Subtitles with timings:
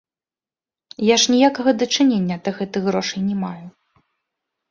[1.07, 3.67] Я ж ніякага дачынення да гэтых грошай не маю.